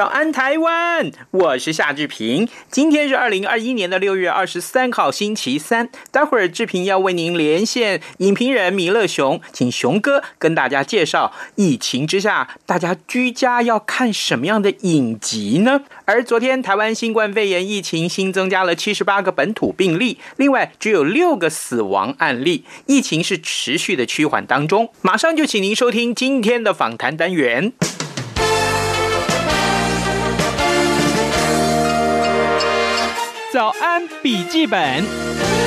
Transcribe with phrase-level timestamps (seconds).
[0.00, 1.12] 早安，台湾！
[1.30, 2.48] 我是夏志平。
[2.70, 5.90] 今天是二零二一年的六月二十三号，星期三。
[6.10, 15.82] 待会儿志平要为您连线影评人米勒熊，请熊哥跟大家介绍疫情之下大家居家要看什么样的影集呢？
[16.06, 24.88] 而昨天台湾新冠肺炎疫情新增加了七十八个本土病例，另外只有六个死亡案例，疫情是持续的趋缓当中。
[25.02, 27.74] 马上就请您收听今天的访谈单元。
[33.52, 35.59] 早安，笔记本。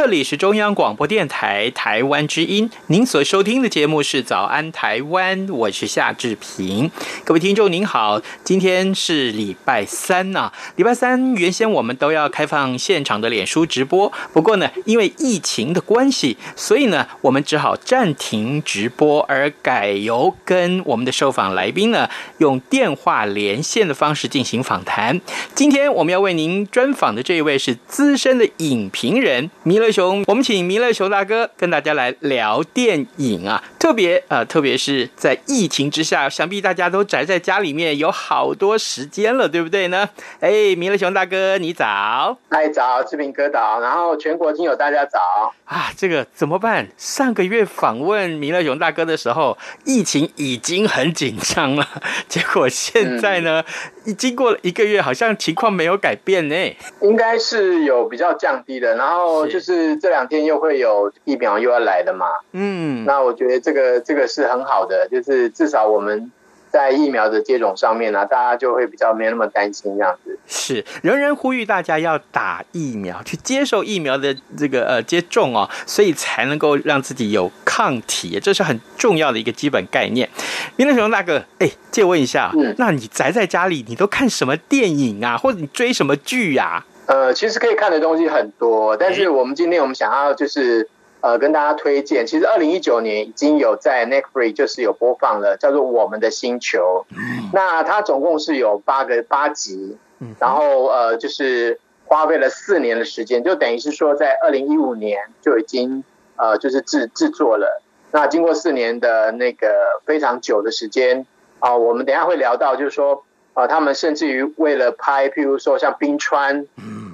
[0.00, 6.90] 这里是中央广播电台台湾之音，您所收听的节目是《早安台湾》，我是夏志平。
[7.22, 10.52] 各位听众您好，今天是礼拜三呐、啊。
[10.76, 25.20] 礼拜三原先我们都要开放现场的脸书直播，不过呢，因为疫情的关系，所以呢，我们只好暂停直播，而改由跟我们的受访来宾呢，用电话连线的方式进行访谈。
[25.54, 29.89] 今天我们要为您专访的这一位是资深的影评人弥勒。
[29.90, 40.08] 熊，我们请弥勒熊大哥跟大家来聊电影啊，特别呃，特别是在疫情之下，想必大家都宅在家里面有好多时间了，对不对呢？
[40.40, 42.38] 哎，弥勒熊大哥，你早！
[42.50, 45.18] 嗨，早，志平哥早，然后全国听友大家早
[45.64, 45.90] 啊！
[45.96, 46.88] 这个怎么办？
[46.96, 51.86] 上个月访问弥勒熊大哥的时候，疫情已经很紧张了，
[52.28, 53.64] 结果现在呢，
[54.04, 56.54] 嗯、经过了一个月，好像情况没有改变呢。
[57.00, 59.79] 应该是有比较降低的，然后就是。
[59.80, 62.26] 是这两天又会有疫苗又要来了嘛？
[62.52, 66.30] 嗯，那我觉得这个这个是很好的，就是至少我们
[66.70, 70.38] 在疫苗的接种上面呢、啊，大家就会比较没那么担心这样子。
[70.46, 80.28] 是，仍然呼吁大家要打疫苗，去接受疫苗的这个呃接种哦，所以才能够让自己有抗体，这是很重要的一个基本概念。
[80.76, 86.86] 弥勒熊大哥，哎，借问一下，嗯，那你宅在家里，你都看什么电影啊，或者你追什么剧呀、啊？
[87.10, 90.88] 呃，其实可以看的东西很多，但是我们今天我们想要就是
[91.20, 97.04] 呃跟大家推荐，其实二零一九年已经有在 Netflix 就是有播放了，叫做《我们的星球》。
[97.52, 99.98] 那它总共是有八个八集，
[100.38, 106.04] 然后呃就是花费了四年的时间，就等于是说在二零一五年就已经
[106.36, 107.82] 呃就是制制作了。
[108.12, 111.26] 那经过四年的那个非常久的时间
[111.58, 113.24] 啊，呃，我们等一下会聊到，就是说。
[113.54, 116.66] 啊，他们甚至于为了拍，譬如说像冰川，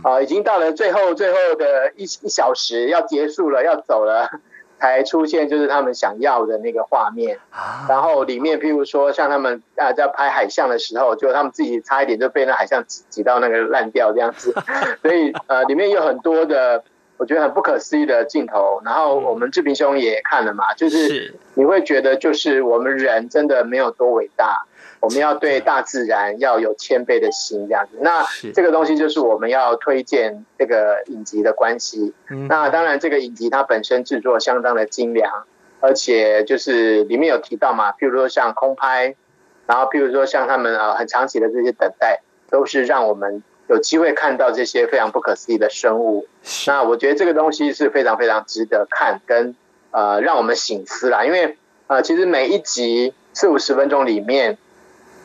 [0.02, 4.28] 啊，已经到了最后最后的一一小时要结束了，要走了，
[4.78, 7.38] 才出现就是他们想要的那个画面。
[7.88, 14.54] 然后里面譬如说像他们啊在拍海象的时候，就他们自己差一点就被那海象挤挤到那个烂掉这样子。
[15.03, 16.84] 所以呃，里面有很多的
[17.19, 18.81] 我觉得很不可思议的镜头。
[18.84, 24.66] 然后我们志平兄也看了嘛，就是你会觉得就是我们人真的没有多伟大。
[24.99, 27.99] 我们要对大自然要有谦卑的心，这样子。
[28.00, 32.15] 那这个东西就是我们要推荐这个影集的关系。
[32.49, 35.44] 那当然，这个影集它本身制作相当的精良，
[35.81, 39.15] 而且就是里面有提到嘛，譬如说像空拍，
[39.66, 46.27] 然后譬如说像他们呃很长期的这些等待，都是让我们有机会看到这些非常不可思议的生物。
[46.66, 49.54] 那我觉得这个东西是非常非常值得看，跟
[49.91, 51.25] 呃让我们醒思啦。
[51.25, 51.56] 因为
[51.87, 54.59] 呃其实每一集四五十分钟里面。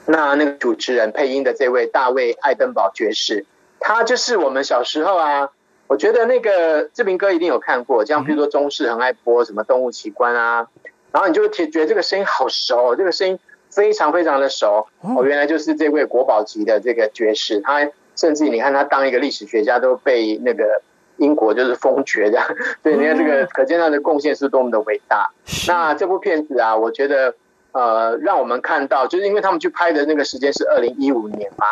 [0.07, 3.45] 那那个主持人配音的这位大卫爱登堡爵士，
[3.79, 5.51] 他就是我们小时候啊，
[5.85, 10.67] 我觉得那个志平哥一定有看过，像比如说中视很爱播什么动物奇观啊，
[11.11, 13.39] 然后你就会觉得这个声音好熟，这个声音
[13.69, 17.87] 非常非常的熟，哦，原来就是这位国宝级的这个爵士，他
[18.21, 20.81] 甚至你看他当一个历史学家都被那个
[21.17, 22.47] 英国就是封爵这样，
[22.83, 25.31] 对，你看这个可见他的贡献是多么的伟大。
[25.67, 27.33] 那这部片子啊，我觉得。
[27.73, 31.65] 呃，让我们看到，就是因为他们去拍的那个时间是二零一五年嘛，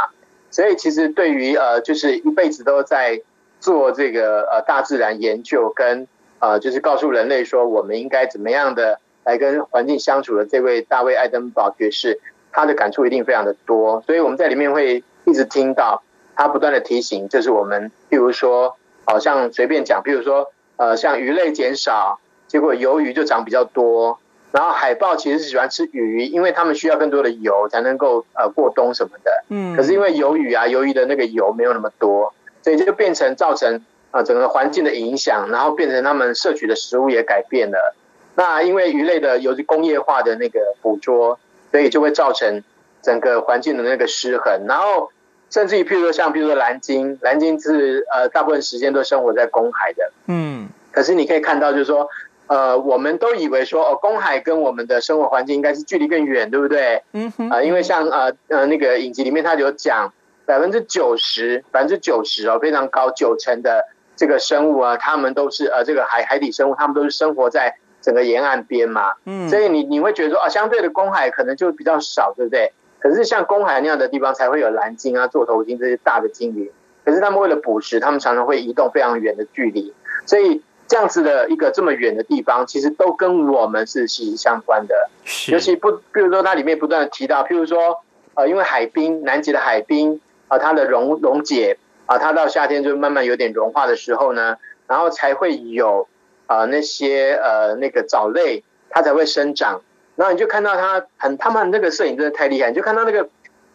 [0.49, 3.21] 所以其实对于呃，就是一辈子都在
[3.59, 6.07] 做这个呃大自然研究跟
[6.39, 12.21] 呃，就是告诉人类说我们应该怎么样的来跟环境相处的这位大卫爱登堡爵士，
[12.53, 16.01] 他的感触一定非常的多，所以我们在里面会一直听到
[16.39, 24.19] 他不断的提醒，就是我们，譬如说好像随便讲，譬如说呃，像鱼类减少，结果鱿鱼就长比较多。
[24.53, 29.43] 然后海豹其实是喜欢吃鱼，因为它们需要更多的油才能够呃过冬什么的。
[29.49, 29.75] 嗯。
[29.75, 32.33] 可是因为鱿鱼啊，鱿鱼的那个油没有那么多，
[32.63, 33.75] 所以就变成造成
[34.11, 37.95] 啊、呃、整个环境的影响，然后变成他们摄取的食物也改变了。
[38.35, 41.37] 那因为鱼类的由于工业化的那个捕捉，
[41.69, 42.63] 所以就会造成
[43.01, 44.65] 整个环境的那个失衡。
[44.69, 45.11] 然后
[45.49, 50.11] 甚至于譬如说像譬如说蓝鲸，蓝鲸是呃大部分时间都生活在公海的。
[50.27, 50.69] 嗯。
[50.91, 52.09] 可是你可以看到就是说。
[52.51, 57.03] 呃，我们都以为说哦，公海跟我们的生活环境应该是距离更远，对不对？
[57.11, 57.47] 嗯哼。
[57.47, 60.11] 啊、呃，因为像呃呃那个影集里面，它有讲
[60.47, 63.85] 百分之九十，百分之九十哦，非常高，九成的
[64.15, 69.13] 这个生物啊，他们都是呃这个海海底生物，他们都是生活在整个沿岸边嘛。
[69.25, 69.47] 嗯。
[69.47, 72.73] 所以你你会觉得说啊、呃，相对的公海可能就比较少，对不对？
[72.99, 76.71] 可是像公海那样的地方，才会有蓝鲸啊、座头鲸这些大的鲸鱼。
[77.03, 79.93] 可是他们为了捕食，他们常常会移动非常远的距离，
[80.25, 80.61] 所以。
[80.89, 85.07] 这样子的一个这么远的地方，其实都跟我们是息息相关的。
[85.51, 88.03] 尤其不，比如说它里面不断的提到，譬如说，
[88.33, 94.57] 呃，因为海冰，南极的海冰啊，它的溶溶解啊，它到夏天就慢慢有点融化的时候呢，
[94.87, 96.07] 然后才会有
[96.47, 99.81] 啊那些呃那个藻类，它才会生长。
[100.19, 103.29] 然后你就看到他很，他们那个摄影真的太厉害，你就看到那个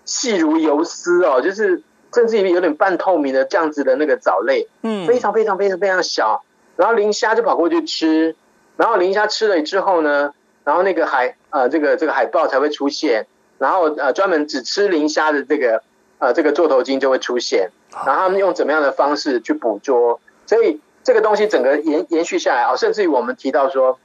[0.04, 1.82] 细如游丝哦，就是
[2.12, 6.44] 甚至于有点半透明的这样子的那个藻类，嗯，非常非常非常非常小。
[6.76, 8.36] 然后磷虾就跑过去吃，
[8.76, 13.26] 然后磷虾吃了之后呢，然后那个海呃这个这个海豹才会出现，
[13.56, 15.82] 然后呃专门只吃磷虾的这个
[16.18, 17.70] 呃这个座头鲸就会出现，
[18.04, 23.98] 然后他们用怎么样的方式去捕捉，所以这个东西整个延延续下来啊，甚至于我们提到说，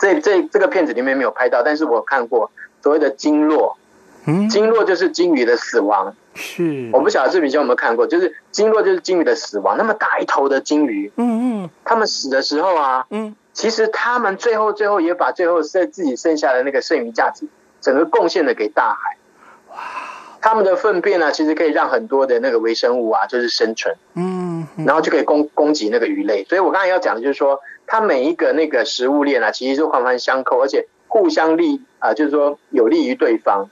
[0.00, 2.50] 这这这个片子里面没有拍到，但是我看过
[2.82, 3.76] 所谓的鲸落，
[4.26, 6.16] 嗯，鲸落就是鲸鱼的死亡。
[6.34, 17.46] 是，我不晓得视频有没有看过，就是鲸落就是鲸鱼的死亡，那么大一头的鲸鱼，嗯嗯，他们死的时候啊，嗯，其实他们最后最后也把最后剩自己剩下的那个剩余价值，
[17.80, 19.16] 整个贡献了给大海。
[19.70, 19.76] 哇，
[20.40, 26.44] 他们的粪便呢、啊，其实可以让很多的那个微生物啊，就是生存，嗯，然后就可以供供给那个鱼类。
[26.44, 27.60] 所以我刚才要讲的就是说，
[27.92, 33.68] 它每一个那个食物链啊，其实是环环相扣，而且互相利啊，就是说有利于对方。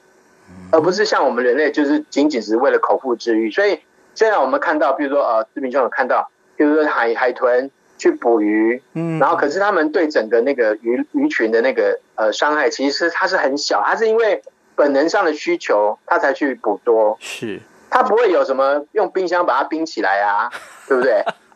[0.72, 3.48] 而不是像我们人类，就是仅仅只是为了口腹之欲。
[3.48, 3.78] 所以
[4.16, 14.42] 现在我们看到，比如说呃，视频中有看到，比如说海海豚去捕鱼，嗯，然后可是他们对整个那个鱼鱼群的那个呃伤害，其实它是很小，它是因为
[14.74, 17.16] 本能上的需求，它才去捕捉。
[17.20, 20.50] 是，它不会有什么用冰箱把它冰起来啊，
[20.88, 21.22] 对不对？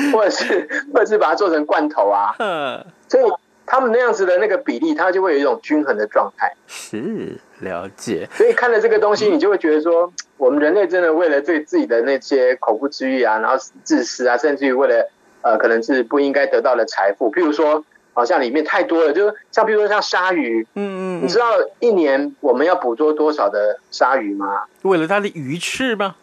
[0.12, 3.24] 或者是 或者是把它做成罐头啊，嗯，所以。
[3.70, 6.50] 他们那样子的那个比例，它就会有一种均衡的状态。
[6.66, 15.10] 是了解，所以看了这个东西，你就会觉得说，我们人类真的为了对自己的那些口腹之欲啊，然后自私啊，甚至于为了
[15.42, 17.84] 呃，可能是不应该得到的财富，譬如说，
[18.14, 21.44] 好像里面太多了，就是像比如说像鲨鱼，嗯嗯，你知道
[21.78, 24.62] 一年我们要捕捉多少的鲨鱼吗？
[24.80, 26.16] 为了它的鱼翅吗？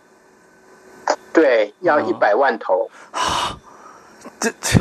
[1.31, 2.89] 对，要一百万头。
[3.13, 3.19] 哦、
[4.45, 4.79] 这 这。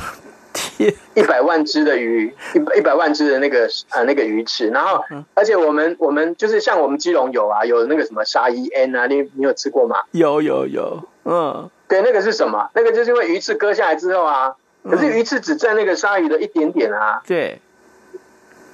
[1.14, 5.02] 一百万只的鱼，一一百万只的那个呃那个鱼翅，然后
[5.32, 9.96] 而且我们我们就是像我们基隆有啊，有那个什么鲨鱼烟啊，你你有吃过吗？
[10.10, 12.68] 有有有，嗯，对，那个是什么？
[12.74, 14.54] 那个就是因为鱼翅割下来之后啊，
[14.88, 17.60] 可是鱼翅只占那个鲨鱼的一点点啊，对，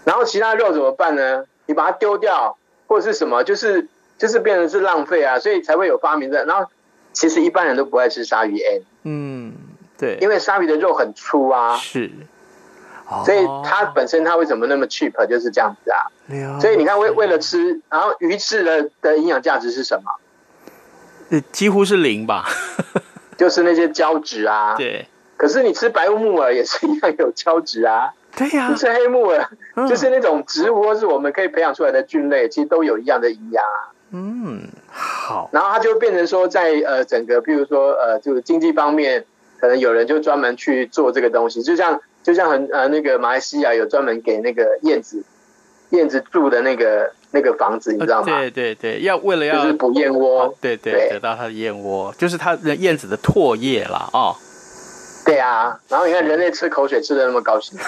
[0.04, 1.44] 然后其他肉怎么办呢？
[1.66, 2.56] 你把它丢掉
[2.88, 3.86] 或者是什么，就是
[4.18, 6.44] 就是变成是浪费啊，所以才会有发明的。
[6.46, 6.68] 然后
[7.12, 9.52] 其实一般人都不爱吃鲨鱼 N，，嗯。
[10.00, 12.10] 对，因为鲨鱼的肉很粗啊，是，
[13.06, 16.08] 哦、所以它本身它为什么那么 cheap 就是这样子啊。
[16.58, 21.40] 所以你看为为了吃，然后鱼翅的的营养价值是什么？
[21.52, 22.46] 几乎是零吧，
[23.36, 24.74] 就是那些胶质啊。
[24.76, 28.14] 对，可是你吃白木耳也是一样有胶质啊。
[28.36, 33.92] 对呀、啊，你吃黑木耳，嗯、就是那种植物或是我们可以培养出来的菌类，其实都有一样的营养啊。
[34.12, 35.50] 嗯，好。
[35.52, 39.26] 然后它就变成说在，在呃整个，比如说呃，就是经济方面。
[39.60, 45.24] 可能有人就专门去做这个东西，就像就像很呃那个马来西亚有专门给那个燕子
[45.90, 48.38] 燕子住的那个那个房子，你知道吗？
[48.38, 54.08] 对对对，要为了要就是补燕窝，对对，对，得到它的燕窝，就是它的燕子的唾液啦。
[54.12, 54.34] 哦。
[55.22, 57.78] 对啊，然后你看人类吃口水吃的那么高兴。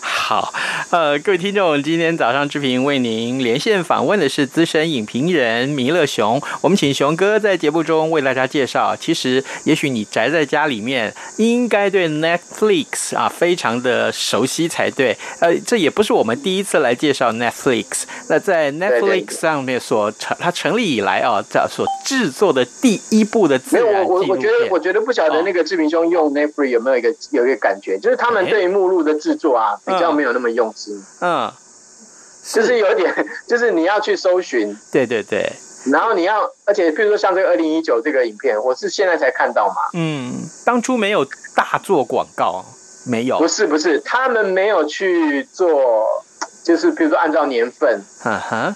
[0.00, 0.52] 好，
[0.92, 6.38] 呃，各位听众，今天早上志平为您连线访问的是资深影评人弥勒熊。
[6.60, 8.94] 我们请熊哥在节目中为大家介绍。
[8.94, 15.16] 其实，也许你宅在家里面，应该对 Netflix 啊非常的熟悉才对。
[15.40, 18.02] 呃，这也不是我们第一次来介绍 Netflix。
[18.28, 24.28] 那在 Netflix 上面所成，它成立以来啊，在所制作的第一部的自然纪录片。
[24.28, 31.04] 我我觉得，我觉得不晓得那个志平兄用 Netflix 有没有一个有一个感觉，就是他们对目录的制作啊，比较没有那么用心。
[31.20, 31.52] 嗯，
[32.52, 33.14] 就是有点，
[33.46, 35.52] 就是你要去搜寻，对对对，
[35.86, 41.24] 然后你要，而且譬如说像这个二零一九这个影片，我是现在才看到嘛，嗯，当初没有
[41.54, 42.64] 大做广告，
[43.06, 46.04] 没有，不是不是，他们没有去做，
[46.64, 48.74] 就是比如说按照年份，嗯哼，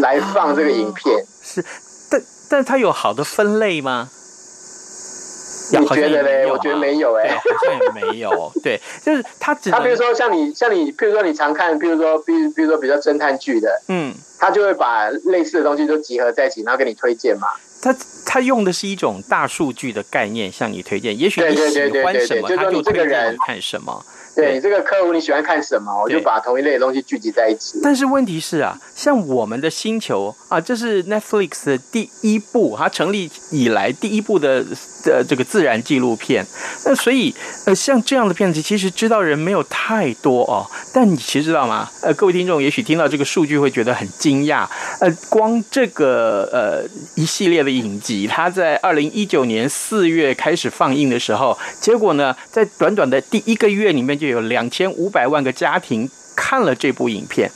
[0.00, 1.64] 来放这个影片，是，
[2.10, 4.10] 但但它有好的分类吗？
[5.70, 6.46] 你觉得嘞？
[6.46, 8.52] 我觉得没有哎、欸，好像也没有。
[8.62, 17.48] 对，就是他只他比如说像你像你，譬如说你常看，比如说比比如说比较侦探剧的，嗯，他就会把类似的东西都集合在一起，然后给你推荐嘛。
[17.82, 17.94] 他
[18.24, 24.04] 他用的是一种大数据的概念向你推荐，也许你喜欢什么，他就推荐你看什么。
[24.34, 27.80] 对，你这个客户你喜欢看什么，我就把同一类的东西聚集在一起。
[27.82, 34.62] 但是问题是啊，像我们的星球啊，这是 Netflix 的第一部，它成立以来第一部的
[35.10, 36.44] 的这个自然纪录片。
[36.84, 37.34] 那所以
[37.64, 40.66] 呃，像这样的片子，其实知道人没有太多哦。
[40.92, 41.88] 但你其实知道吗？
[42.02, 44.66] 呃，各位听众也许听到这个数据会觉得很惊讶。
[45.00, 46.84] 呃，光这个呃
[47.14, 57.50] 一系列的影集，它在二零一九年四月开始放映的时候，结果呢，在短短的第一个月里面就有两千五百万个家庭看了这部影片，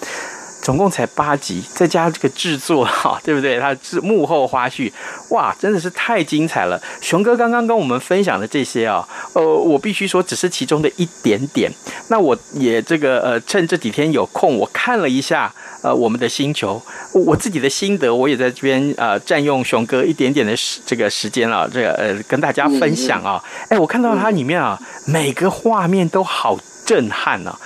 [0.62, 3.58] 总共才八集，再加这个制作哈， 对不对？
[3.58, 4.92] 它是幕后花絮，
[5.30, 6.80] 哇，真的是太精彩了。
[7.00, 11.70] 熊哥刚刚跟我们分享的这些啊，呃，我必须说只是其中的一点点。
[12.08, 15.52] 那我也这个呃，趁这几天有空，我看了一下
[15.82, 16.80] 呃我们的星球，
[17.12, 23.42] 我自己的心得，我也在这边呃占用熊哥一点点的时这个时间啊，这个呃跟大家分享啊。
[23.68, 26.58] 哎，我看到它里面啊，每个画面都好。
[26.86, 27.60] 震撼呢、啊！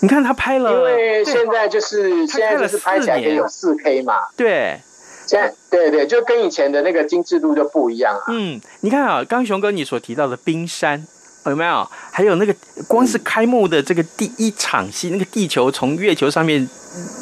[0.00, 4.14] 你看他拍了，因为现在就是现在就是拍起来也有四 K 嘛。
[4.36, 4.78] 对，
[5.26, 8.24] 现在对对，就跟以前的那个精致度就不一样啊。
[8.28, 11.04] 嗯，你看啊，刚雄哥你所提到的冰山
[11.46, 11.84] 有没有？
[12.12, 12.54] 还有那个
[12.86, 16.68] 光是开幕的这个第一场戏，那个地球从月球上面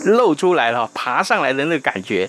[0.04, 2.28] 露出来了，爬上来的那个感觉，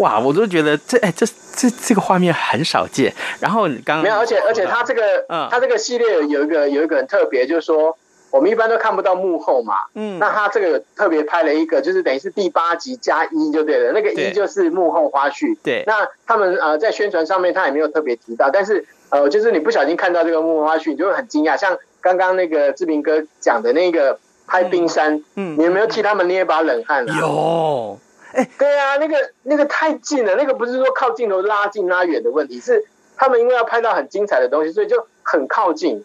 [0.00, 0.18] 哇！
[0.18, 1.24] 我都觉得这哎这
[1.54, 3.14] 这这个画面很少见。
[3.38, 7.96] 然后你刚刚没有，而且而且他这个嗯，他这个系列有一个有一个很特别，就是说。
[8.34, 15.84] 我们一般都看不到幕后嘛，嗯，那他这个特别拍了一个，就是等于是第八集加一就对了，那个一就是幕后花絮，对。
[15.86, 21.56] 那他们呃在宣传上面他也没有特别提到，但是呃就是你不小心看到这个幕后花絮，你就会很惊讶。
[21.56, 27.20] 像刚刚那个志平哥讲的那个拍冰山，嗯，嗯，你有没有替他们捏一把冷汗啊？
[27.20, 27.96] 有，
[28.32, 32.84] 哎、欸，对啊，那个那个太近了，那个不是说靠镜头拉近拉远的问题，是
[33.16, 36.04] 他们因为要拍到很精彩的东西，所以就很靠近。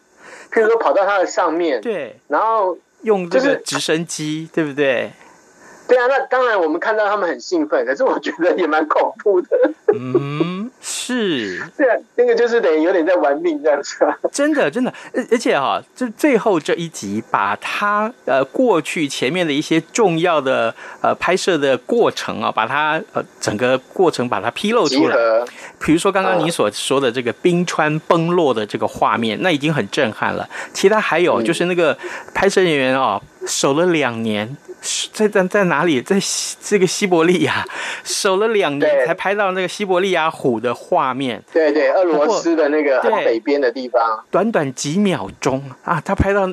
[0.51, 5.11] 譬如说跑到它的上面，对，然后用这个直升机，对不对？
[5.87, 9.49] 对啊，那当然我们看到他们很兴奋，可是我觉得也蛮恐怖的。
[9.93, 11.61] 嗯，是。
[11.77, 13.97] 对啊，那个就是等于有点在玩命这样子。
[14.31, 25.15] 真的，真的，而而且哈，就最后这一集，把他呃过去前面的一些重要的呃拍摄的过程啊，把它呃整个过程把它披露出来。
[25.79, 30.47] 比如说刚刚你所说的这个冰川崩落的这个画面，那已经很震撼了。
[30.73, 31.97] 其他还有就是那个
[32.33, 34.57] 拍摄人员啊，守了两年。
[35.11, 36.01] 在在在哪里？
[36.01, 37.65] 在西这个西伯利亚
[38.03, 41.43] 守了两年才拍到那个西伯利亚虎的画面。
[41.51, 46.49] 对对，俄罗斯的那个北边的地方，短短几秒钟啊，他拍到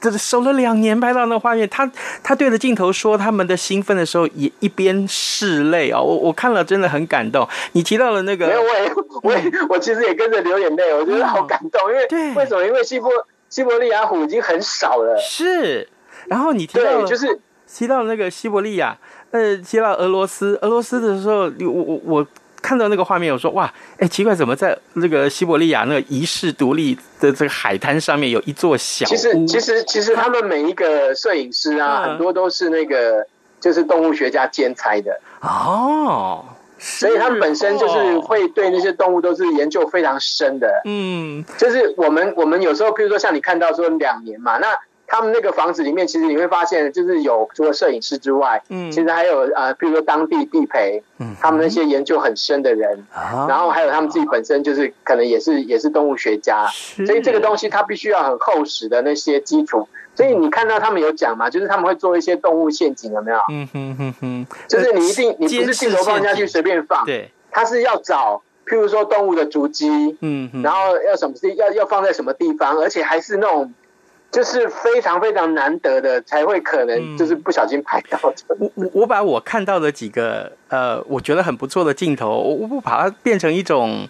[0.00, 1.68] 这守了两年拍到那画面。
[1.68, 1.90] 他
[2.22, 6.00] 他对着镜头说他们的兴奋的时候，也一边拭泪哦。
[6.02, 7.46] 我我看了真的很感动。
[7.72, 8.92] 你提到了那个，没有，我也
[9.22, 11.90] 我也我其实也跟着流眼泪，我觉得好感动。
[11.90, 12.64] 因为对，为什么？
[12.64, 13.10] 因为西伯
[13.50, 15.18] 西伯利亚虎已经很少了。
[15.18, 15.88] 是，
[16.26, 17.38] 然后你提到了就是。
[17.68, 18.96] 提到那个西伯利亚，
[19.32, 22.26] 呃，提到俄罗斯，俄罗斯的时候，我我我
[22.62, 29.08] 看到那个画面，我说哇，哎，奇怪，怎么在那个西伯利亚那个遗世独立的这个海滩上面有一座小屋？
[29.08, 33.26] 其实其实其实他们每一个摄影师啊，很多都是那个
[33.60, 36.44] 就是动物学家兼差的哦，
[36.78, 40.82] 所以他们本身就是会对那些动物都是研究非常深的。
[40.84, 44.68] 嗯，就是我们我们有时候，譬如说像你看到说两年嘛，那。
[45.08, 56.66] 他们那个房子里面，其实你会发现，就是有除了摄影师之外，嗯，其实还有呃，比如说当地地陪，嗯，他们那些研究很深的人，啊，然后还有他们自己本身就是可能也是也是动物学家，
[57.06, 59.88] 所以这个东西它必须要很厚实的那些基础。
[60.14, 63.38] 所以你看到他们有讲嘛，就是他们会做一些动物陷阱，有没有？
[63.50, 73.72] 嗯哼哼哼，就是你一定你不是镜头放下去随便放，对，他是要找，譬如说动物的足迹，嗯，然后要什么事要要放在什么地方，而且还是那种。
[74.36, 78.34] 就是非常非常难得的，才会可能就是不小心拍到的。
[78.58, 84.06] 我我我把我看到的几个呃，我觉得很不错的镜头，我我不把它变成一种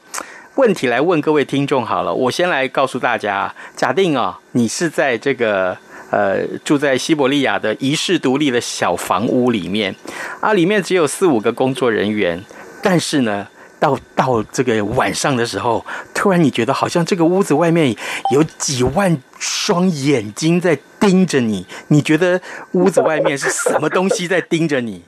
[0.57, 2.13] 问题来问各位听众好了。
[2.13, 5.77] 我先来告诉大家，假定啊、哦，你是在这个
[6.11, 9.95] 呃住在西伯利亚的遗世独立的小房屋里面
[10.41, 12.43] 啊，里面只有四五个工作人员，
[12.83, 13.47] 但是呢。
[13.79, 17.95] 到到这个晚上的时候，突然你觉得好像这个屋子外面
[18.33, 22.41] 有几万双眼睛在盯着你，你觉得
[22.73, 25.03] 屋子外面是什么东西在盯着你？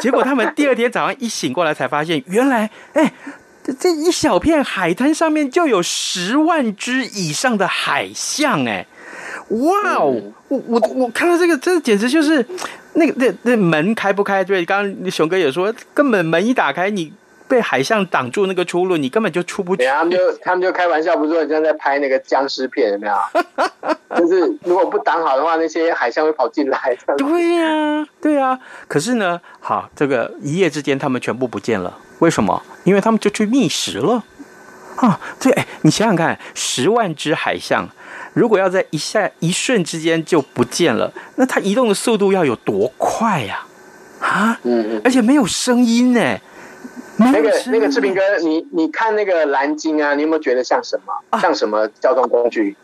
[0.00, 3.12] 结果他们第二天早上一醒过来，才发现原来，哎，
[3.78, 8.86] 这一小片海滩上面就有十万只以上的海象，哎，
[9.48, 10.14] 哇哦！
[10.48, 12.44] 我我我看到这个，这简直就是
[12.94, 14.42] 那个那那门开不开？
[14.42, 17.12] 对，刚刚熊哥也说，根本门一打开你。
[17.50, 19.84] 被海象挡住那个出路，你根本就出不去。
[19.84, 23.14] 他们就 他们就开玩笑，不是说你像在拍那个僵尸片，有没有？
[24.16, 26.96] 就是如果不挡好的话，那些海象会跑进来。
[27.18, 28.58] 对呀、啊，对呀、啊。
[28.86, 31.98] 可是呢，好，这个一夜之间他们全部不见了。
[32.20, 32.62] 为什么？
[32.84, 34.22] 因为他们就去觅食了。
[34.96, 37.88] 啊，对，哎，你想想看，十万只海象，
[38.32, 43.64] 如果要在一下一瞬之间就不见了，那它移动的速度要有多快呀？
[44.20, 46.38] 啊，啊嗯嗯，而且没有声音呢。
[47.32, 51.12] 那个那个志平哥，你你看那个蓝鲸啊，你有没有觉得像什么？
[51.30, 52.76] 啊、像什么交通工具？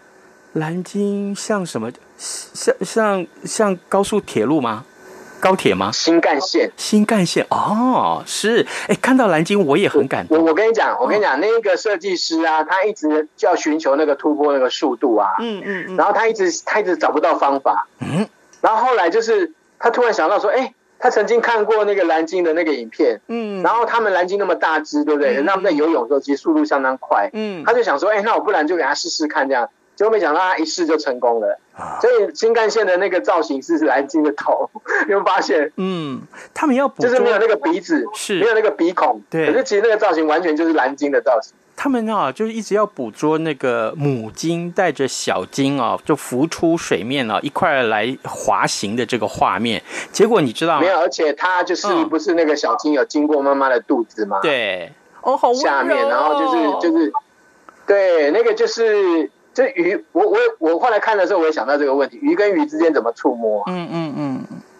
[0.52, 1.90] 蓝鲸像什么？
[2.18, 4.84] 像像像高速铁路吗？
[5.40, 5.90] 高铁吗？
[5.92, 6.70] 新干线。
[6.76, 8.66] 新干线哦，是。
[8.88, 10.38] 哎，看到蓝鲸我也很感动。
[10.38, 18.26] 我我跟你讲，我跟你讲，那个设计师啊，他一直就要寻求那个突破那个速度啊，嗯嗯嗯，然后他一直他一直找不到方法，嗯，
[18.60, 20.74] 然后后来就是他突然想到说，哎。
[20.98, 25.40] 他曾经看过那个蓝鲸的那个影片，嗯，然后他们蓝鲸那么大只，对不对？
[25.42, 31.58] 那他们在游泳的时候其实速度相当快，嗯，他就想说，哎，那我不然就给他试试看这样，结果没想到他一试就成功了，
[32.00, 34.70] 所以新干线的那个造型是蓝鲸的头，
[35.06, 35.72] 你 有没有发现？
[35.76, 36.22] 嗯，
[36.54, 38.40] 他们要就是没有那个鼻子，是。
[38.40, 41.54] 没有那个鼻孔，对，可是其实那个造型完全就是蓝鲸的造型。
[41.76, 49.82] 他们啊，就是一直要捕捉那个母鲸带着小鲸啊，就浮出水面啊，一块来滑行的这个画面。
[50.10, 50.80] 结果你知道吗？
[50.80, 54.40] 没有，而且它就是不是那个小鲸有经过妈妈的肚子吗？
[54.40, 55.52] 对，哦，好。
[55.52, 57.12] 下面，然后就是就是，
[57.86, 60.04] 对，那个就是这鱼。
[60.12, 63.62] 我我我后来看的时候，我也想到这个问题：鱼跟鱼之间怎么触摸？
[63.66, 64.35] 嗯嗯嗯。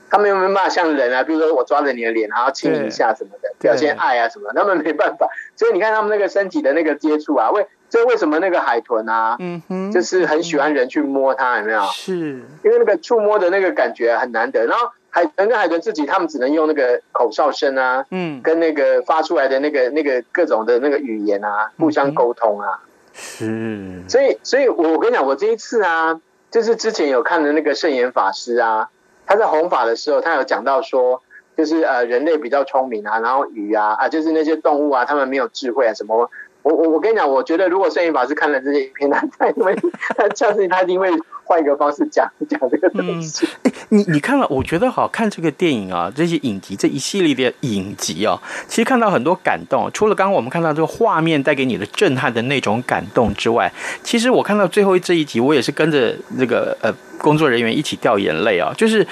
[0.09, 1.23] 他们有没有办法像人啊？
[1.25, 4.53] 比如说我抓着你的脸，然后亲你一下什么的，表现爱啊什么？
[4.55, 5.29] 他们没办法。
[5.57, 11.83] 所以你看他们那个身体的那个接触啊， 为这为什么那个海豚啊，嗯哼，就是很喜欢人去摸它，有没有？
[11.93, 12.15] 是，
[12.63, 14.67] 因为那个触摸的那个感觉很难得。
[14.67, 22.81] 然后海豚跟海豚自己，他们只能用那个口哨声啊，嗯，跟那个发出来的那个那个各种的那个语言啊，互相沟通啊。
[23.13, 24.03] 是。
[24.09, 28.89] 所以，所以我我跟你讲，我这一次啊，就是之前有看的那个圣严法师啊。
[29.27, 31.23] 他在弘法的时候，他有讲到说，
[31.57, 36.31] 就是呃，人类比较聪明啊，然后鱼啊啊，就是那些动物啊，他们没有智慧啊，什么？
[36.67, 39.73] 我我我跟你讲，我觉得如果摄影法师看了这些影片， 他他因为
[40.17, 41.09] 他下次他一定会
[41.45, 43.47] 换一个方式讲讲这个东西。
[43.63, 44.45] 哎、嗯，你你看了？
[44.51, 49.89] 我觉得好看这个电影啊，这些影集这一系列的影集啊，其实看到很多感动。
[49.93, 58.75] 除了刚刚我们看到这个画面带给你的震撼的那种感动之外，其实我看到最后这一集，我也是跟着这个呃工作人员一起掉眼泪啊。
[58.77, 59.07] 就是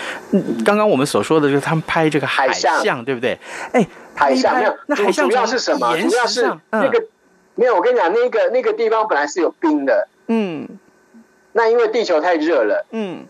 [0.65, 3.39] 刚刚我们所说的，就是他们拍这个海象，海象对不对？
[3.73, 3.87] 哎，
[4.17, 5.97] 海象那海象主要是什么？
[5.97, 7.01] 主要是那个。
[7.57, 10.69] 没有，我跟你讲，那个那个地方本来是有冰的，嗯，
[11.53, 13.27] 那因为地球太热了，嗯，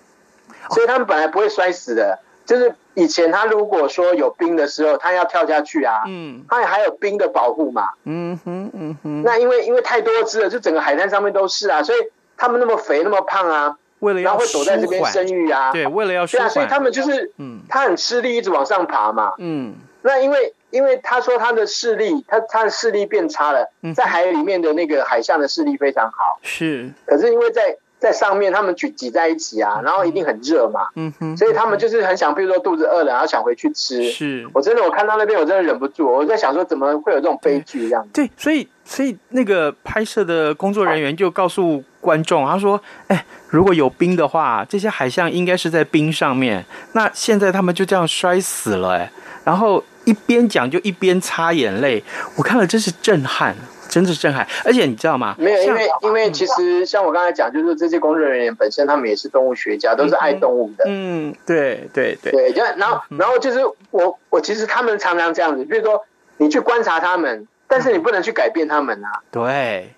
[0.71, 2.19] 所以他们本来不会摔死的。
[2.47, 9.23] 就是以前他如果说有冰的时候，他要跳下去啊，嗯，他还有冰的保护嘛，嗯哼，嗯哼。
[9.23, 11.99] 那因为因为太多只了，就整个海滩上面都是啊，所以
[12.37, 20.55] 他们那么肥那么胖啊，为了要然后会躲在这边生育啊，对，为了要对啊，所以他们就是，嗯，他很吃力，一直往上爬嘛，嗯，那因为。
[20.75, 26.91] 因为他说他的视力，他他的视力变差了，在海里面的那个海象的视力非常好，是。
[27.07, 34.11] 可是因为在在上面，他们挤挤在一起啊，然后一定很热嘛，嗯哼，所以他们就是很想，比如说肚子饿了，然后想回去吃。
[34.11, 38.11] 是我真的，我看到那边，我真的忍不住，我在想说，怎么会有这种悲剧这样子？
[38.13, 46.63] 对，所以所以那个拍摄的工作人员就告诉观众，他说：“哎，如果有冰的话，这些海象应该是在冰上面。
[46.93, 49.11] 那现在他们就这样摔死了，哎，
[49.45, 52.03] 然后一边讲就一边擦眼泪，
[52.37, 53.55] 我看了真是震撼。”
[53.87, 55.37] 真的是震撼，而且你知道吗？
[55.39, 60.85] 没有，因为因为其实像我刚才讲，就是这些工作人员本身他们也是动物学家，都是爱动物的。
[60.89, 63.61] 嗯，对对对对，就然后然后就是
[63.93, 66.05] 我我其实他们常常这样子，比如说
[66.39, 69.23] 你去观察他们，但是你不能去改变他们啊。
[69.31, 69.95] 对，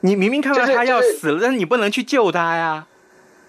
[0.00, 2.84] 你明明看到他要死了，但是你不能去救他呀，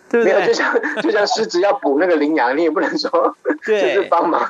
[0.10, 0.36] 对不对？
[0.36, 3.36] 没有，就像 就像狮子要捕那个羚羊，你也不能说
[3.66, 4.50] 就是帮忙。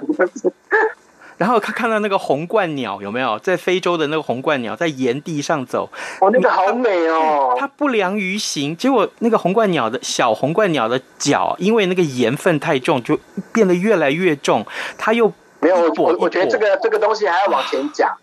[1.42, 5.90] 然后看看到那个红冠鸟有没有在非洲的那个红冠鸟在岩地上走？
[6.20, 7.56] 哦，那个好美哦！
[7.58, 13.20] 它不良于行，结果那个红冠鸟的小红冠鸟的脚，因为那个盐分太重，就
[13.52, 14.64] 变得越来越重。
[15.00, 18.16] 它又没有我，我觉得这个这个东西还要往前讲。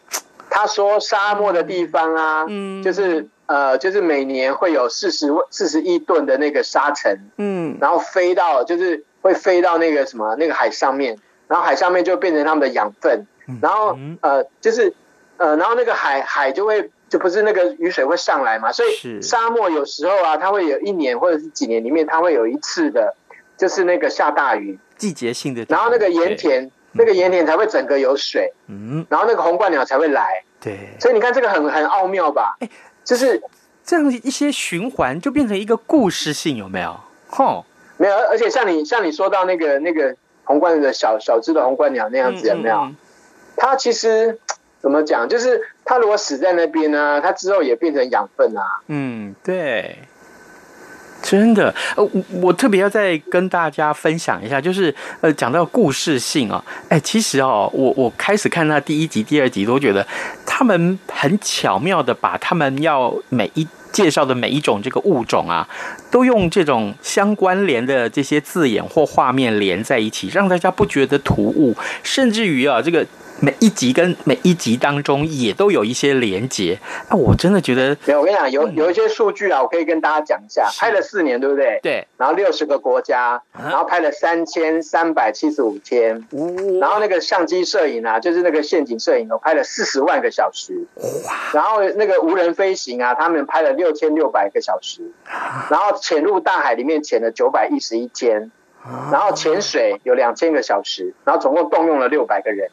[0.49, 11.19] 他说沙漠的地方啊，嗯，就是呃，就是每年会有四十万四十亿吨的那个沙尘，嗯，然后飞到就是会飞到那个什么那个海上面。
[11.49, 13.27] 然后海上面就变成他们的养分，
[13.63, 14.95] 然后呃就是
[15.39, 23.15] 呃然后那个海海就会就不是那个雨水会上来嘛，所以沙漠有时候啊，它会有一年或者是几年里面，它会有一次的，
[23.57, 32.57] 就是那个下大雨，季节性的，然后那个盐田那个盐田才会整个有水，嗯，然后那个红冠鸟才会来，对，所以你看这个很很奥妙吧？
[32.61, 32.69] 哎，
[33.05, 33.43] 就是
[33.83, 36.95] 这样一些循环就变成一个故事性，有没有？
[37.31, 37.65] 吼，
[37.97, 40.15] 没有，而且像你像你说到那个那个。
[40.49, 42.91] 红冠的小小只的红冠鸟那样子有没有？
[43.55, 44.39] 它其实
[44.81, 45.29] 怎么讲？
[45.29, 48.63] 就是它如果死在那边呢，它之后也变成养分啊。
[48.87, 49.99] 嗯，对，
[51.21, 51.75] 真的。
[51.97, 60.07] 呃，我我特别要再跟大家分享一下，就是呃，讲到故事性啊，哎，其实哦，我我开始看它第一集、第二集，都觉得
[60.47, 63.69] 他们很巧妙的把他们要每一。
[63.93, 65.69] 介绍的每一种这个物种啊，
[66.11, 73.07] 都用这种相关联的这些字眼或画面连在一起，让大家不觉得突兀，甚至于啊，这个。
[73.41, 80.69] 每一集跟每一集当中也都有一些连结，啊，我真的觉得，没有，我跟你讲，有有一些数据啊，我可以跟大家讲一下。
[80.77, 81.79] 拍了四年，对不对？
[81.83, 82.07] 对。
[82.17, 86.27] 然后六十个国家，然后拍了三千三百七十五天，
[86.81, 90.87] 然后那个相机摄影啊，就是那个陷阱摄影，我拍了四十万个小时。
[91.25, 91.35] 哇！
[91.53, 95.13] 然后那个无人飞行啊，他们拍了六千六百个小时，
[95.71, 98.51] 然后潜入大海里面潜了九百一十一天，
[99.13, 102.69] 然后潜水有两千个小时，然后总共动用了六百个人。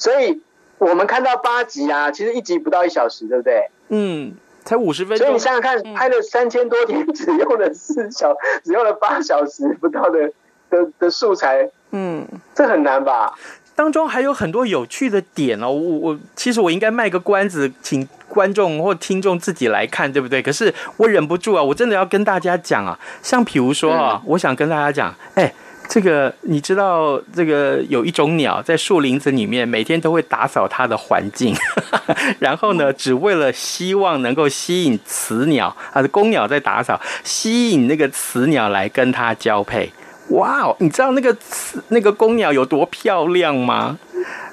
[0.00, 0.40] 所以，
[0.78, 3.68] 我们看到八集啊，其实一集不到一小时，对不对？
[3.90, 4.32] 嗯，
[4.64, 5.26] 才五十分钟。
[5.26, 8.34] 所以你想想看，拍了三千多天，只用了四小，
[8.64, 10.32] 只用了八小时不到的
[10.70, 13.34] 的的素材，嗯，这很难吧？
[13.76, 15.70] 当中还有很多有趣的点哦。
[15.70, 20.40] 我我其实我应该卖个关子，请观众或听众自己来看，对不对？
[20.40, 25.52] 可是我忍不住啊，我真的要跟大家讲啊，像比如说啊，嗯、我想跟大家讲，哎。
[25.90, 31.52] 这个你知道，这个有一种鸟在树林子里面，每天都会打扫它的环境，
[32.38, 39.90] 然后呢，只为了希望能够吸引雌鸟，它的公鸟在打扫，吸引那个雌鸟来跟它交配。
[40.28, 43.98] 哇哦，你知道那个雌那个公鸟有多漂亮吗？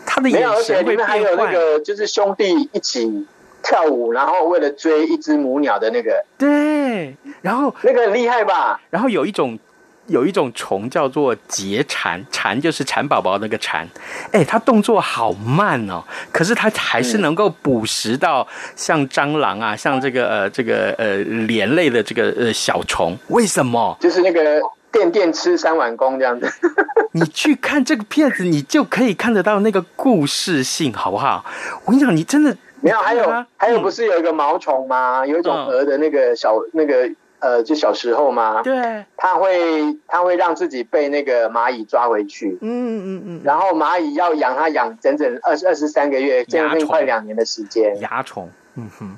[0.08, 1.06] 它的眼神会变坏。
[1.06, 3.28] 还有那个就是兄弟一起
[3.62, 6.26] 跳舞，然后为了追一只母鸟的那个。
[6.36, 8.82] 对，然后那个很厉害吧？
[8.90, 9.60] 然后有一种。
[10.08, 13.88] 有一种虫叫做结蝉，蝉就是蝉宝宝那个蝉，
[14.32, 23.18] 哎，它动作好慢哦，可是它还是能够捕食到像蟑螂啊，像这个呃这个呃莲类的这个呃小虫。
[23.28, 23.98] 为什么？
[24.00, 26.50] 就是那个电电吃三碗公这样子。
[27.12, 31.44] 你去看这个片子，你就可以看得到那个故事性，好不好？
[31.86, 35.26] 我跟你讲，你真的没有，还有还有，不是有一个毛虫吗？
[35.26, 37.10] 有一种蛾的那个小那个。
[37.40, 47.96] 呃，就小时候嘛，对，他会他会让自己被那个蚂蚁抓回去，嗯嗯嗯，然后蚂蚁要养它养整整二十二十三个月，将近快两年的时间。
[48.00, 49.18] 蚜虫，嗯哼，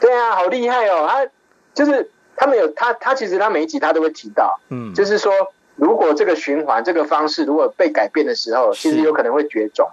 [0.00, 1.06] 对啊，好厉害哦！
[1.08, 1.26] 他
[1.74, 5.32] 就是他们有他他其实他每一集他都会提到，嗯，就是说
[5.74, 9.88] 如果这个循环这个方式如果被改变的时候，其实有可能会绝种。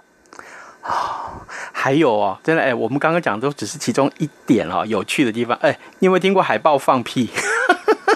[0.84, 1.40] 啊，
[1.72, 7.30] 还有哦，真的哎，我们刚刚讲的都只是其中一点哦，有趣的地方哎，你有没有听过海豹放屁？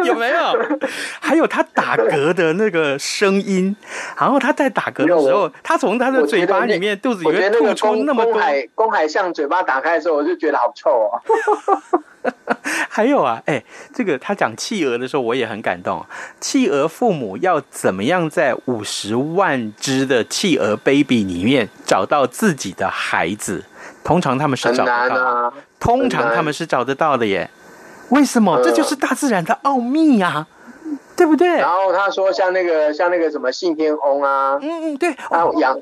[0.06, 0.78] 有没有？
[1.20, 3.74] 还有他打嗝的那个声音，
[4.18, 8.32] 然后他在打嗝的时候，他从他的嘴巴里面、肚子里面吐出那么多。
[8.32, 11.10] 公海公海象嘴巴打开的时候，我就觉得好臭哦。
[12.88, 13.62] 还有啊，哎，
[13.94, 16.04] 这个他讲企鹅的时候，我也很感动。
[16.38, 23.64] 企鹅父母要怎么样在五十万只的企鹅 baby 里面找到自己的孩子？
[24.04, 27.48] 通常他们是找得到，啊、通常他们是找得到的耶。
[28.10, 28.60] 为什么？
[28.62, 30.46] 这就是大自然的奥秘呀，
[30.84, 31.48] 呃、对不对？
[31.56, 35.80] 然后他说，像那个像那个什么信天翁啊，嗯嗯，对，然后养。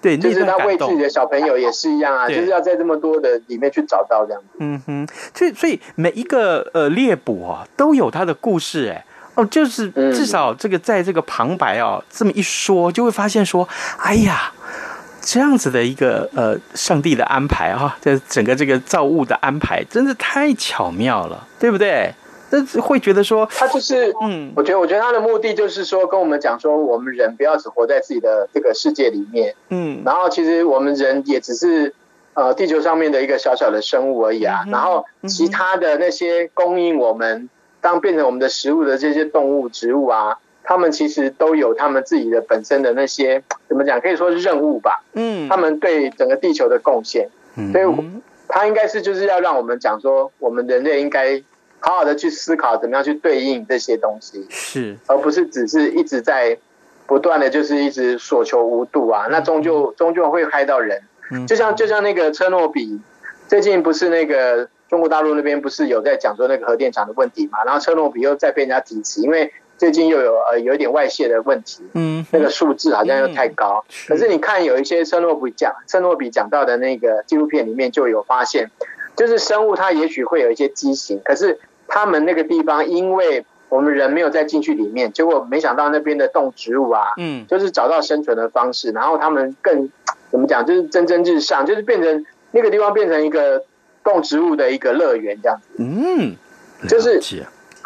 [0.00, 4.48] 对，就是他喂自己的小朋友也是一样啊，就是要在这么多的里面去找到这样子。
[4.60, 13.68] 嗯哼，所以所以每一个呃猎捕啊都有他的故事哎哦，就是至少这个在这个旁白哦这么一说，就会发现说，
[13.98, 14.52] 哎呀，
[15.30, 22.10] 这样子的一个呃上帝的安排啊，这整个这个造物的安排真的太巧妙了，对不对？
[22.50, 31.92] 但是会觉得说，他就是，嗯，我觉得，我觉得他的目的就是说，跟我们讲说，我们人不要只活在自己的这个世界里面，嗯，然后其实我们人也只是，
[32.32, 37.50] 呃，地球上面的一个小小的生物而已啊，然后其他的那些供应我们
[37.82, 40.38] 当变成我们的食物的这些动物、植物啊，
[40.68, 47.28] 他们其实都有他们自己的本身的那些怎么讲，可以说是任务吧，嗯，他们对整个地球的贡献，
[47.72, 47.84] 所以
[48.46, 51.42] 他应该是就是要让我们讲说，我们人类应该。
[51.80, 56.58] 好好的去思考怎么样去对应这些东西，是，而不是只是一直在
[57.06, 61.00] 不断的就是一直所求无度啊，那终究终究会害到人。
[61.46, 63.00] 就像就像那个车诺比，
[63.46, 73.84] 最近不是那个中国大陆那边不是有在讲说那个核电厂的问题嘛，然后车诺比又再被人家提起，因为最近又有呃有一点外泄的问题，嗯，那个数字好像又太高。
[74.06, 78.70] 可是你看有一些圣诺比讲圣诺比讲到的那个纪录片里面就有发现。
[79.16, 89.90] 就是生物，它也许会有一些畸形，可是他们那个地方，因为我们人没有再进去里面，结果没想到那边的动植物啊，嗯，就是找到生存的方式，然后他们更
[90.30, 93.64] 怎么讲，就是蒸蒸日上，就是变成那个地方变成一个
[94.04, 96.36] 动植物的一个乐园这样子，嗯，
[96.88, 97.18] 就是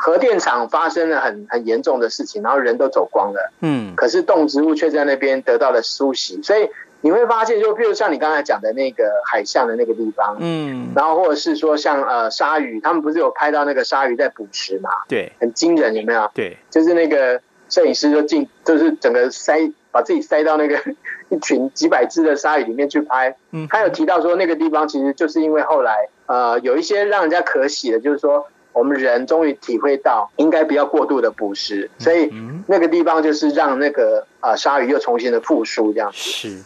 [0.03, 6.69] 核电厂发生了很很严重的事情，然后人都走光了，嗯，可是动植物却在那边得到了苏醒，所以。
[7.05, 14.89] 你会发现，就譬如像你刚才讲的那个海象的那个地方，嗯，然后或者是说像呃鲨鱼，他们不是有拍到那个鲨鱼在捕食嘛？
[15.09, 16.31] 对，很惊人，有没有？
[16.33, 20.79] 对，就是那个摄影师就进，就是整个塞把自己塞到那个
[21.29, 23.35] 一群几百只的鲨鱼里面去拍。
[23.51, 32.33] 嗯，他有提到说那个地方其实就是因为后来呃有一些让人家可喜的，就是说我们人终于体会到应该不要过度的捕食，所以
[32.67, 36.17] 那个地方就是让那个啊鲨鱼又重新的复苏这样子。
[36.17, 36.63] 是。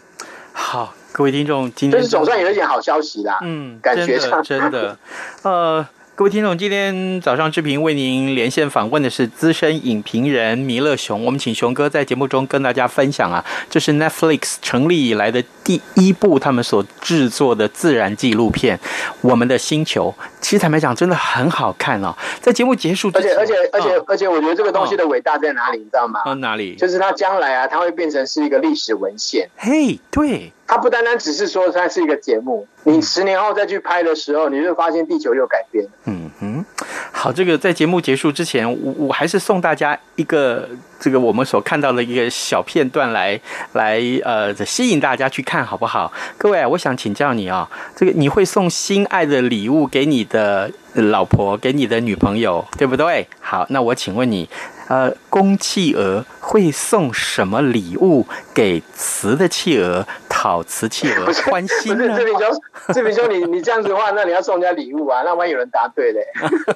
[0.58, 3.38] 好，各位听众，今天就是总算有一点好消息啦。
[3.42, 4.98] 嗯，感觉上真的，真的，
[5.42, 5.86] 呃，
[6.16, 11.22] 各位听众，今天早上志平为您连线访问的是资深影评人弥勒熊。
[11.22, 18.78] 我们请熊哥在节目中跟大家分享啊，这是 Netflix 成立以来的第一部他们所制作的自然纪录片
[19.20, 20.08] 《我们的星球》。
[20.40, 22.16] 其实坦白讲，真的很好看哦。
[22.40, 26.20] 在节目结束之前，而且而且而且而且，我觉得这个东西的伟大在哪里，你知道吗？
[26.24, 26.76] 哦，哪里？
[26.76, 29.50] 就是它将来啊，它会变成是一个历史文献。
[29.58, 30.50] 嘿，对。
[30.66, 35.86] 它不单单只是说它是一个节目，你十年后再去拍的时候，你就会发现地球又改变。
[36.04, 36.64] 嗯哼，
[37.12, 43.40] 好，这个在节目结束之前，我我还是送大家一个这个我们所看到的一个小片段来
[43.74, 46.12] 来呃吸引大家去看好不好？
[46.36, 47.62] 各位，我想请教你啊、哦，
[47.94, 53.28] 这个你会送心爱的礼物给你的老婆，给你的女朋友，对不对？
[53.40, 54.48] 好，那我请问你。
[54.88, 62.06] 呃，公企鹅会送什么礼物给雌的企鹅，讨雌企鹅欢心呢？
[62.08, 62.62] 不是，志平兄，
[62.94, 65.22] 志平兄，你你这样子的话，那你要送人家礼物啊？
[65.24, 66.20] 那万一有人答对嘞？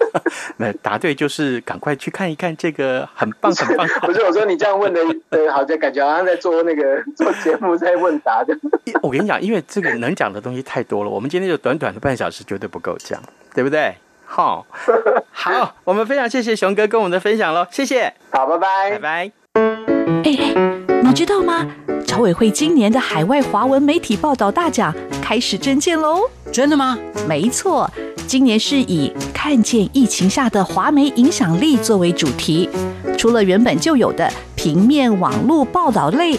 [0.58, 3.86] 那答对就是赶快去看一看这个很棒很棒。
[4.02, 8.58] 不是，我说你这样问的，呃，好像感觉好像在做那个 做节目在问答的。
[9.02, 13.22] 我跟你讲，因为这个能讲的东西太多了，我们今天就短短的半小时绝对不够讲，
[13.54, 13.94] 对不对？
[14.32, 14.64] 好，
[15.32, 19.32] 好，我们非常谢谢熊哥跟我们的分享喽，谢谢，好，拜拜，拜拜。
[20.22, 20.54] 哎哎，
[21.02, 21.66] 你知道吗？
[22.06, 26.20] 侨委会今年的海外华文媒体报道大奖开始征件喽！
[26.52, 26.96] 真的吗？
[27.28, 27.90] 没错，
[28.28, 32.70] 今年是以看见疫情下的华媒影响力作为主题，
[33.18, 36.38] 除了原本就有的平面网络报道类。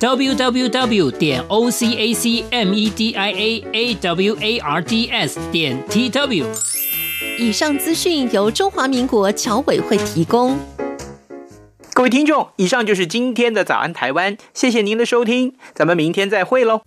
[0.00, 4.34] w w w 点 o c a c m e d i a a w
[4.40, 6.46] a r d s 点 t w。
[7.38, 10.58] 以上资讯由中华民国侨委会提供。
[11.92, 16.80] 各位听众，以上就是今天的早安台湾，谢谢您的收听，咱们明天再会喽。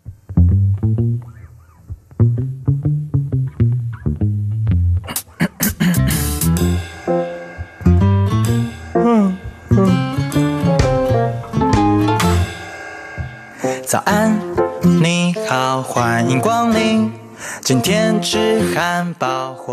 [13.94, 14.42] 早安，
[14.82, 17.14] 你好，欢迎光临。
[17.62, 19.72] 今天吃汉堡或。